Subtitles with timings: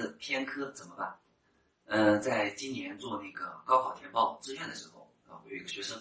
[0.00, 1.18] 子偏科怎么办？
[1.86, 6.00] 嗯，在今年做那个高考填报志愿的时候啊，我有一个学生，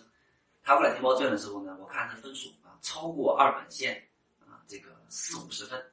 [0.63, 4.07] 他过来填报志愿的时候呢，我看他分数啊超过二本线
[4.39, 5.83] 啊这个四五十分，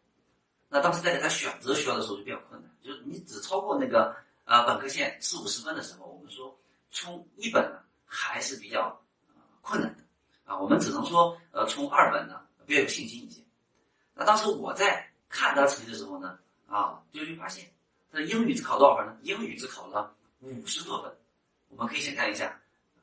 [0.68, 4.14] 那当时在给他选择学校的时候就比较困难，就是你只超过那个
[4.44, 6.54] 呃本科线四五十分的时候，我们说
[6.90, 9.00] 冲一本呢还是比较
[9.62, 10.04] 困难的
[10.44, 13.42] 啊，我们只能说呃冲二本呢比较有信心一些。
[14.12, 17.70] 那当时我在看他成绩的时候呢，啊，就会发现
[18.18, 19.14] 那英语只考多少分呢？
[19.24, 21.12] 英语只考了五十多分。
[21.68, 22.58] 我们可以想象一下，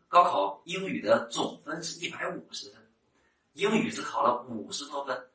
[0.08, 2.82] 高考英语的总分是一百五十分，
[3.54, 5.30] 英语只考了五十多分，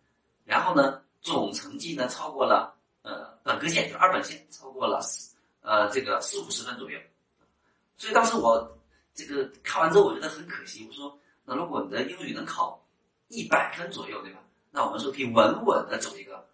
[0.45, 6.99] 然后呢，总成绩呢超过了呃本科线，就二本线超过了四呃这个四五十分左右。
[7.97, 8.77] 所以当时我
[9.15, 10.85] 这个看完之后，我觉得很可惜。
[10.89, 12.85] 我说，那如果你的英语能考
[13.29, 14.41] 一百分左右，对吧？
[14.73, 16.45] 那我们说可以稳稳的走一个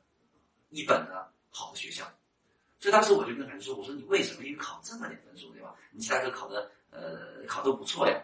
[0.69, 2.05] 一本的好的学校，
[2.85, 5.75] 所以当时我就跟孩子说：“我说你为什么英语考这么点分数，对吧？
[5.91, 8.23] 你其他科考的呃考都不错呀。”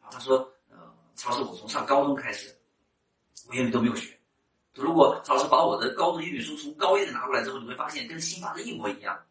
[0.00, 0.38] 啊，他说
[0.72, 0.78] ：“呃，
[1.14, 2.56] 曹老师，我从上高中开始，
[3.46, 4.18] 我英语都没有学。
[4.72, 9.22] 如果曹老师把我的高中英语书从高一的拿过来之后，你会发现跟新发的一模一样。”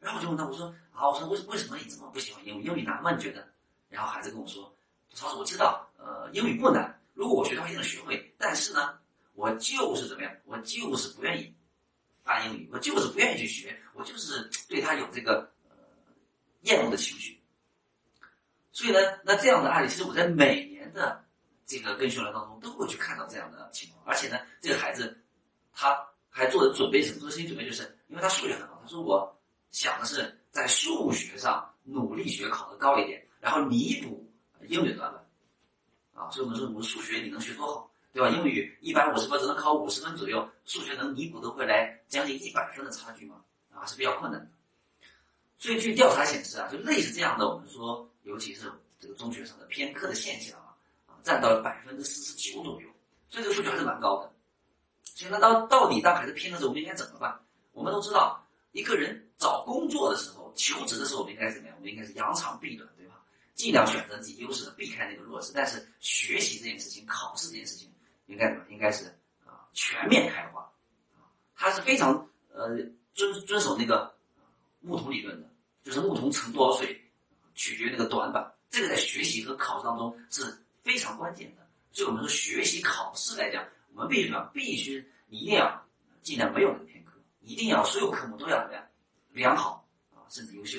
[0.00, 2.64] 然后我就问他：“我说啊，我说为为什么你怎么不喜欢英语？
[2.64, 3.12] 英语难吗？
[3.14, 3.46] 你觉得？”
[3.88, 4.74] 然后孩子跟我说
[5.14, 8.34] ：“曹老师，我知道，呃，英语不难。”如果我学的话，一定能学会。
[8.36, 8.98] 但是呢，
[9.34, 10.34] 我就是怎么样？
[10.46, 11.54] 我就是不愿意
[12.28, 15.74] 发英语，我就是不愿意去学，我就是对他有这个呃
[16.60, 17.42] 厌恶的情绪。
[18.70, 21.24] 所以呢，那这样的案例，其实我在每年的
[21.64, 24.04] 这个跟学员当中都会去看到这样的情况。
[24.04, 25.24] 而且呢，这个孩子
[25.72, 27.20] 他还做的准备什么？
[27.20, 28.78] 做心理准备，就是因为他数学很好。
[28.82, 29.40] 他说我
[29.70, 34.30] 想的是在数学上努力学，考得高一点，然后弥补
[34.68, 35.24] 英语短板。
[36.12, 38.28] 啊，所以我们说，我们数学你能学多好，对吧？
[38.30, 43.42] 英语一百五十分只能考五十分左右，数学能弥补得回来将近一百分的差距吗？
[43.72, 44.48] 啊，是比较困难的。
[45.58, 50.74] 所以据调查显示啊，就类似这样的，我们说，尤其是这个中学生的偏科的现象啊，
[51.06, 52.88] 啊，占到了百分之四十九左右，
[53.28, 54.32] 所以这个数据还是蛮高的。
[55.02, 57.38] 所以那到到底当孩子偏的时候，我们应该怎么办？
[57.72, 61.76] 我们都知道，一个人找工作的时候、求职的时候，我们应该怎么样？
[61.78, 63.20] 我们应该是扬长避短，对吧？
[63.54, 65.50] 尽量选择自己优势的，避开那个弱势。
[65.52, 67.90] 但是学习这件事情、考试这件事情，
[68.28, 68.64] 应该怎么？
[68.70, 69.06] 应该是
[69.44, 70.60] 啊全面开花，
[71.16, 72.76] 啊，它是非常呃
[73.14, 74.14] 遵遵守那个
[74.80, 75.48] 木桶理论的，
[75.82, 77.02] 就是木桶盛多少水，
[77.54, 78.54] 取决于那个短板。
[78.70, 81.66] 这个在学习和考试当中是非常关键的。
[81.90, 84.50] 所以我们说学习考试来讲，我们必须什么？
[84.52, 85.86] 必须你一定要
[86.22, 88.86] 尽量没有那个偏科，一定要所有科目都要怎么样？
[89.32, 90.78] 良好啊，甚至优秀。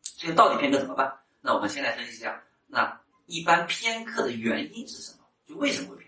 [0.00, 1.20] 所以到底偏科怎么办？
[1.42, 5.18] 那我们先来分析一下，那一般偏科的原因是什么？
[5.46, 6.01] 就为什么会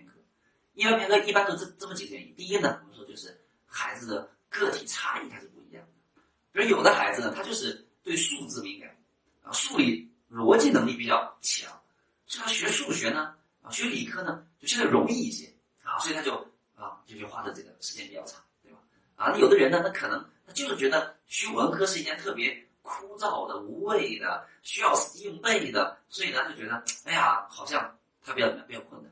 [0.75, 0.97] 偏科？
[0.97, 2.35] 一般偏科一般都这这么几个原因。
[2.35, 6.23] 第一呢，我们说就是孩子的个体差异它是不一样的。
[6.53, 8.97] 比如有的孩子呢，他就是对数字敏感，
[9.43, 11.71] 啊，数理逻辑能力比较强，
[12.27, 15.53] 所以他学数学呢，啊，学理科呢就相对容易一些，
[15.83, 16.35] 啊，所以他就
[16.77, 18.79] 啊，就就花的这个时间比较长，对吧？
[19.17, 22.63] 啊，那有的人呢，他可能他就是觉得学文科是一件特别。
[22.87, 29.11] 枯燥的、无味的、需要死硬背的，所以呢就觉得，哎呀，好像他比较、比较困难。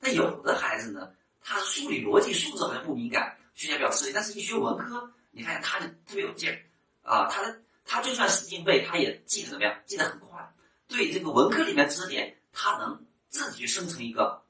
[0.00, 4.12] 那有的孩子呢，他数理逻辑、数字好像不敏感，学起来比较吃力。
[4.12, 6.58] 但是一学文科，你发现他就特别有劲儿
[7.02, 7.28] 啊！
[7.30, 9.80] 他他就算死记硬背，他也记得怎么样？
[9.86, 10.54] 记得很快。
[10.88, 14.42] 对这个文科里面知识点，他能自己去生成一个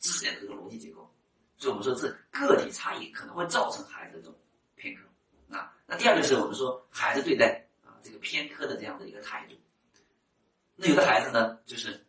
[0.00, 1.10] 知识点的这个逻辑结构。
[1.56, 4.38] 所以我们说，这个体差异可能会造成孩子这种
[4.74, 5.02] 偏科。
[5.46, 7.94] 那那第二个是我们说，孩子对待啊。
[8.02, 9.54] 这个偏科的这样的一个态度，
[10.74, 12.04] 那有的孩子呢，就是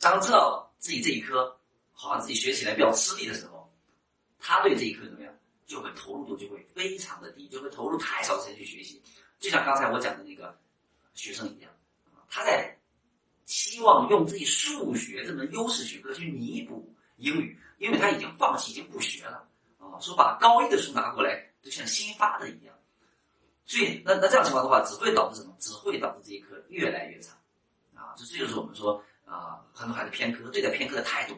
[0.00, 1.57] 当知道自己这一科
[2.00, 3.68] 好像自己学起来比较吃力的时候，
[4.38, 5.34] 他对这一科怎么样，
[5.66, 9.02] 就会投入度就会非常的低，就会投入太少时间去学习。
[9.40, 10.56] 就像刚才我讲的那个
[11.14, 11.72] 学生一样，
[12.28, 12.78] 他在
[13.46, 19.48] 希望用自己数学这门优势学科去弥补英语，因为他已经放弃，已经不学了
[19.78, 22.72] 啊，说把高一的书拿过来，就像新发的一样。
[23.66, 25.54] 所以，那那这样情况的话，只会导致什么？
[25.58, 27.36] 只会导致这一科越来越差，
[27.94, 31.36] 啊，这这就是我们说啊，很多孩子偏科，对待偏科的态度，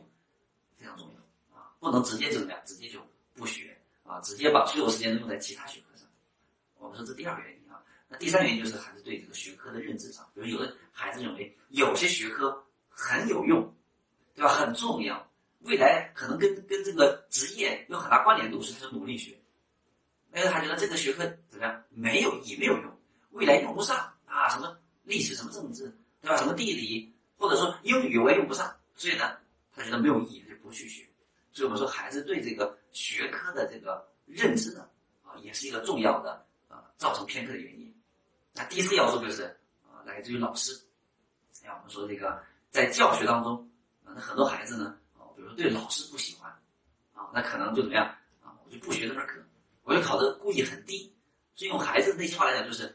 [1.81, 3.00] 不能直接就怎么样，直接就
[3.35, 6.06] 不学啊，直接把所有时间都用在其他学科上。
[6.77, 13.75] 我们说这第二个原因啊，那第三原因就是孩子对这个学科的认知上，比如有的孩子认为有些学科很有用，
[14.35, 14.55] 对吧？
[14.55, 15.29] 很重要，
[15.61, 19.37] 未来可能跟跟这个职业有很大关联度，所以他就努力学。
[20.31, 21.83] 那个他觉得这个学科怎么样？
[21.91, 23.00] 没有意义，没有用，
[23.31, 24.49] 未来用不上啊！
[24.49, 26.37] 什么历史，什么政治，对吧？
[26.37, 29.37] 什么地理，或者说英语我也用不上，所以呢，
[29.75, 31.05] 他觉得没有意义，他就不去学。
[31.52, 34.88] 所以我们说，孩子对这个学科的这个认知呢，
[35.25, 37.93] 啊，也是一个重要的啊造成偏科的原因。
[38.55, 39.44] 那第四要素就是
[39.85, 40.73] 啊，来自于老师。
[41.52, 43.69] 像我们说这个在教学当中
[44.05, 46.50] 啊，那很多孩子呢啊，比如说对老师不喜欢
[47.12, 48.06] 啊，那可能就怎么样
[48.43, 49.41] 啊，我就不学这门课，
[49.82, 51.12] 我就考的故意很低。
[51.55, 52.87] 所以用孩子的内心话来讲，就是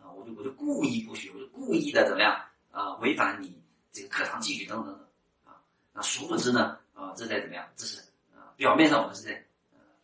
[0.00, 2.38] 啊，我就我就故意不学，我就故意的怎么样
[2.70, 3.60] 啊，违反你
[3.90, 5.60] 这个课堂纪律等等等等啊。
[5.92, 7.68] 那殊不知呢啊，这在怎么样？
[7.76, 8.00] 这是
[8.34, 9.44] 啊，表面上我们是在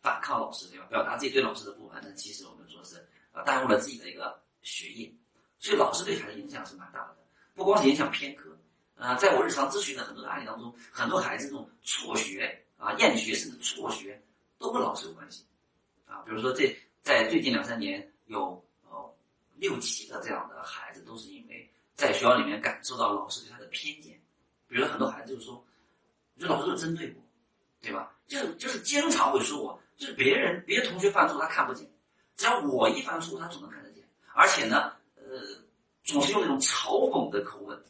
[0.01, 0.85] 反抗老师对吧？
[0.89, 2.97] 表达自己对老师的不满，但其实我们说是
[3.31, 5.11] 啊，耽误了自己的一个学业。
[5.59, 7.17] 所以老师对孩子影响是蛮大的，
[7.55, 8.57] 不光是影响偏科
[8.97, 14.21] 啊，在我日常咨询的很多的案例当中，很多孩子这种辍学啊、厌学甚至辍学，
[14.57, 15.45] 都跟老师有关系
[16.05, 16.21] 啊。
[16.25, 16.75] 比如说这。
[17.03, 19.15] 在最近两三年，有呃
[19.55, 24.21] 六七个这样的孩子，都是因为在学校里面感受到老师对他的偏见。
[24.67, 25.65] 比如很多孩子就说
[26.41, 27.21] ：“就老师就针对我，
[27.81, 28.11] 对吧？
[28.27, 31.89] 就是就是经常会说我，就是别人别的同学犯错他看不见，
[32.35, 34.03] 只要我一犯错他总能看得见。
[34.33, 35.23] 而且呢，呃，
[36.03, 37.81] 总是用那种嘲讽的口吻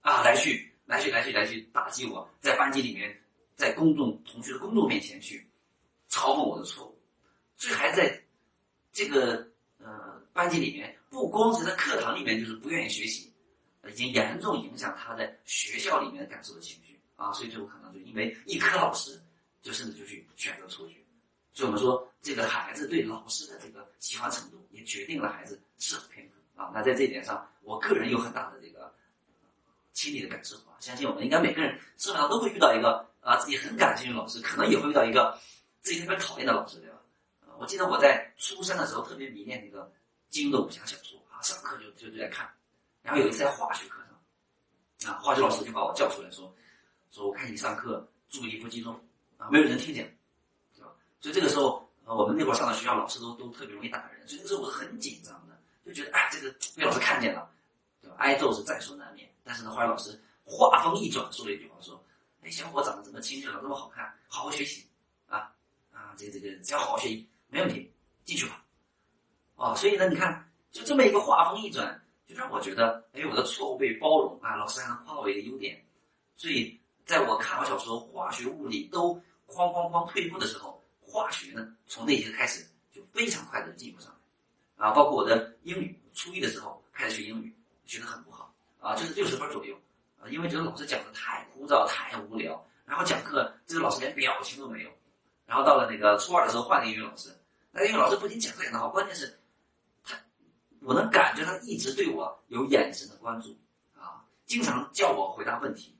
[0.00, 3.20] 啊来去来去来去来去打击我，在班级里面，
[3.54, 5.46] 在公众同学的公众面前去
[6.08, 6.98] 嘲讽我的错误，
[7.56, 8.20] 这还在。
[8.96, 9.44] 这个
[9.78, 13.34] 呃，班级里面不光是在课堂里面就是不愿意学习，
[13.88, 16.83] 已经严重影响他在学校里面感受的情绪
[17.16, 19.20] 啊，所以最后可能就因为一科老师，
[19.62, 20.96] 就甚至就去选择辍学。
[21.52, 26.72] 所以我们说，这个孩子对老师的这个喜欢程度，也决定了孩子是否偏科啊。
[26.74, 28.92] 那在这一点上，我个人有很大的这个
[29.92, 30.74] 亲历的感受啊。
[30.80, 35.38] 相信我们应该每个人基本上都会遇到一个啊，自己很感兴趣的老师，可能也会遇到一个
[35.80, 36.96] 自己特别讨厌的老师，对吧？
[37.60, 39.88] 我记得我在初三的时候特别迷恋那个
[40.30, 42.52] 金庸的武侠小说啊，上课就就就在看。
[43.00, 44.02] 然后有一次在化学课
[44.98, 46.52] 上，啊，化学老师就把我叫出来说，
[47.14, 48.92] 说我看你上课注意不集中
[49.38, 50.04] 啊，没有人听见，
[50.74, 50.90] 对吧？
[51.20, 55.56] 所以这个时候，我们那会儿上的学校老师都都特别容易打人，所以那时候我很紧张的，
[55.86, 57.48] 就觉得哎，这个被老师看见了，
[58.02, 58.16] 对吧？
[58.18, 59.30] 挨揍是在所难免。
[59.44, 62.04] 但是呢，后来老师话锋一转，说了一句话，说，
[62.42, 64.84] 哎，小伙长得这么清秀，长这么好看，好好学习
[65.28, 65.54] 啊
[65.92, 67.28] 啊，这个这个只要好好学习。
[67.46, 67.88] 没问题，
[68.24, 68.64] 进去吧，
[69.54, 75.80] 啊，所以呢，你看，就这么一个话锋一转，就让我觉得，哎，我的错误被包容啊，老师还能夸我一个优点，
[76.36, 79.14] 所以在我看好小说，化学、物理都
[79.46, 84.10] 哐哐哐退步的时候，化学呢，从那节开始就非常快的进步上
[84.76, 87.54] 来，啊，包括我的英语，初一的时候开始学英语，
[87.84, 89.76] 学得很不好，啊，就是六十分左右，
[90.18, 94.90] 啊，因为觉得老师讲的太枯燥、太无聊，然后讲课这个老师连表情都没有，
[95.46, 97.30] 然后到了那个初二的时候换了英语老师。
[97.70, 99.38] 那英语老师不仅讲课讲得好，关键是，
[100.04, 100.16] 他，
[100.80, 103.56] 我能感觉他一直对我有眼神的关注，
[103.98, 105.93] 啊，经常叫我回答问题，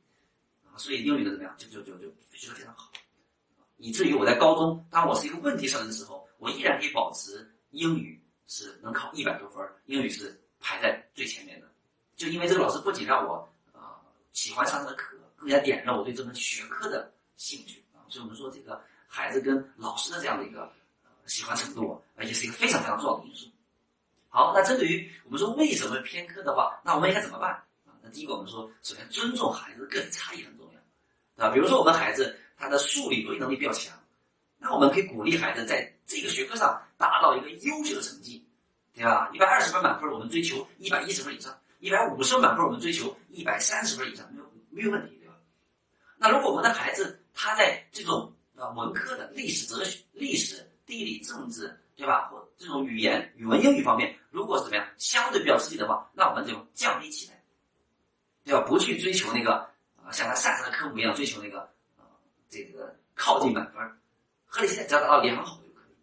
[0.77, 2.91] 所以英语的怎么样，就就就就学得非常好，
[3.77, 11.67] 以至于我在高中，当我是一个问题生的时候，我依然可以保持英语是能考一百多分，英语是排在最前面的，
[12.17, 14.01] 就因为这个老师不仅让我啊
[14.33, 20.73] 喜欢上他的课，更加点燃了我对这门学科的兴趣啊，所以我们说这个孩子跟老师的这样的一个。
[21.27, 23.51] 喜欢程度啊，也是一个非常非常重要的因素。
[24.29, 27.51] 好，那针对于我们说为什么偏科的话，那我们应该怎么办
[27.87, 27.97] 啊？
[28.03, 30.64] 那第一个，我们说，首先尊重孩子个体差异很多，
[31.37, 33.93] 啊，比如说我们孩子他的数理逻辑能力比较强，
[34.59, 38.45] 那我们可以鼓励孩子在这个学科上达到一个优秀的成绩，
[38.95, 39.31] 对吧？
[39.33, 45.35] 一百二十分满分，我们追求一百一十分以上；一百五十分满分，我们追求一百三十分以上，没有没有问题，对吧？
[46.19, 50.69] 那如果我们的孩子他在这种啊文科的历史、哲学、历史。
[50.87, 52.29] 地理、政治，对吧？
[52.29, 57.43] 或这种语言、语文、英语方面，如果是怎么样，相对比较吃力的话，那我们就降低期待，
[58.45, 58.61] 对吧？
[58.69, 59.67] 不去追求那个
[60.05, 61.61] 啊，像他擅长的科目一样追求那个
[61.97, 62.05] 啊，
[62.49, 63.83] 这个靠近满分，
[64.47, 65.97] 合理期待只要达到良好就可以，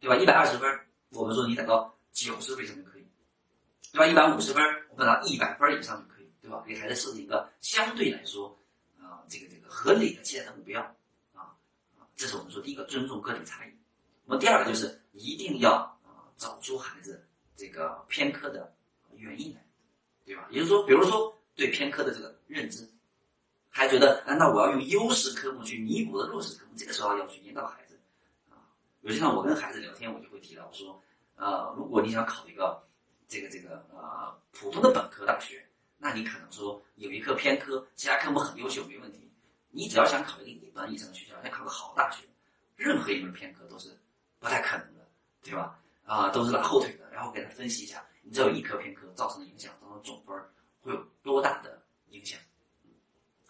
[0.00, 0.16] 对吧？
[0.16, 3.06] 一百二十分，我们说你达到九十分以上就可以，
[3.92, 4.06] 对吧？
[4.06, 6.64] 一百五十分，我们达到一百分以上就可以，对吧？
[6.66, 8.58] 给孩子设置一个相对来说
[9.00, 10.80] 啊，这个这个合理的期待的目标
[11.34, 11.52] 啊
[11.98, 13.72] 啊，这是我们说第一个尊重个体差异。
[14.24, 15.74] 那么第二个就是一定要
[16.04, 17.24] 啊找出孩子
[17.54, 18.74] 这个偏科的
[19.14, 19.64] 原因来，
[20.24, 20.48] 对吧？
[20.50, 22.88] 也就是说，比如说对偏科的这个认知，
[23.76, 28.00] 还觉得啊，那我要用优势科目去弥补的弱势科目，这个时候要去引导孩子
[28.48, 28.56] 啊。
[29.02, 30.98] 有些像我跟孩子聊天，我就会提到我说，
[31.34, 32.82] 呃，如果你想考一个
[33.28, 35.62] 这个这个呃普通的本科大学，
[35.98, 39.30] 那你可能说有一科偏科，其他科目很优秀没问题。
[39.68, 42.24] 你只要想考一个一本以上的学校，想考个好大学，
[42.76, 43.94] 任何一门偏科都是。
[44.38, 45.06] 不太可能的，
[45.42, 45.78] 对吧？
[46.04, 47.10] 啊，都是拉后腿的。
[47.10, 50.34] 然后给他分析一下，你只有一科偏科造成的影响，造成总分
[50.80, 51.82] 会有多大的？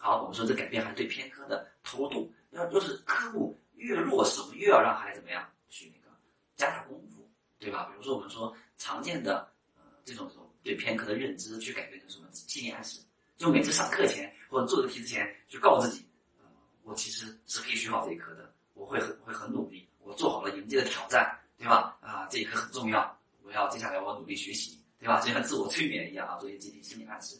[0.07, 6.17] 好，我们说这改变孩子对偏科的投入度，要就是科目越弱势，我们越要让孩子怎么样去那个
[6.55, 7.89] 加大功夫，对吧？
[7.91, 13.01] 比如说我们说常见的呃这种这种对偏科的认知去改变成什么心理暗示，
[13.37, 16.09] 就每次上课前或者做个题之前，就告诉自己，
[16.39, 16.45] 呃，
[16.85, 21.99] 我其实是可以学好这一科的，我会很会很努力，我做好了迎接的挑战，对吧？
[22.01, 25.21] 啊，这一科很重要，我要接下来我努力学习，对吧？
[25.21, 27.37] 就像自我催眠一样啊，做一些集体心理暗示。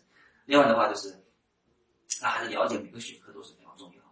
[0.47, 1.17] 另外的话就是
[2.21, 4.09] 让孩子了解每个学科都是非常重要的，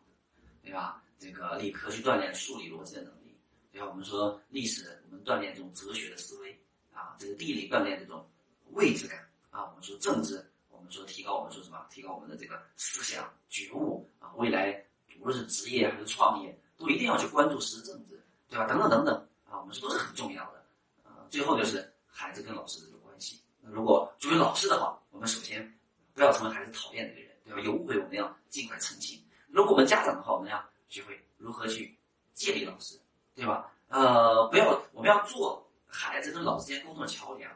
[0.63, 1.03] 对吧？
[1.19, 3.35] 这个理科去锻炼数理逻辑的能力，
[3.73, 3.89] 对吧？
[3.89, 6.53] 我们说历史，我们锻炼这种哲学的思维
[6.93, 8.29] 啊；这个地理锻炼这种
[8.73, 9.19] 位置感
[9.51, 11.87] 啊；我们说政治，我们说提高我们说什么？
[11.91, 14.33] 提高我们的这个思想觉悟啊。
[14.37, 14.85] 未来
[15.21, 18.67] 无论是职业还是创业，都一定要去关注时政治，对吧？
[18.67, 19.15] 等等等等
[19.49, 20.65] 啊，我们说都是很重要的。
[21.05, 23.41] 啊，最后就是孩子跟老师的这个关系。
[23.63, 25.79] 那如果作为老师的话，我们首先
[26.13, 27.61] 不要成为孩子讨厌的人，对吧？
[27.61, 29.23] 有误会我们要尽快澄清。
[29.49, 30.65] 如果我们家长的话，我们要。
[30.87, 31.99] 学会如何去
[32.35, 32.97] 建立老师，
[33.35, 33.69] 对吧？
[33.89, 37.51] 呃，不要，我们要做孩子跟老师之间沟通的桥梁，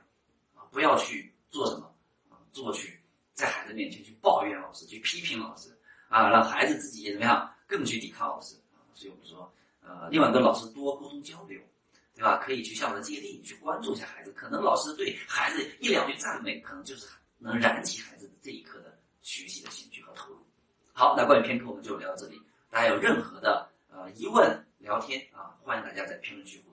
[0.57, 1.95] 啊，不要去做什么
[2.31, 3.01] 啊，做去
[3.35, 5.71] 在孩子面前去抱怨老师，去批评老师，
[6.09, 8.83] 啊，让孩子自己怎么样，更去抵抗老师啊。
[8.93, 9.53] 所以我们说，
[9.83, 11.61] 呃，另外跟老师多沟通交流，
[12.17, 12.39] 对吧？
[12.39, 14.33] 可以去向他借力，去关注一下孩子。
[14.33, 17.07] 可能老师对孩子一两句赞美，可能就是
[17.39, 18.98] 能燃起孩子的这一刻的
[19.29, 20.39] 学习的兴趣和投入。
[20.95, 22.41] 好，那关于偏科我们就聊到这里。
[22.71, 26.65] 大家有任何的呃疑问、聊天啊，欢迎大家在评论区。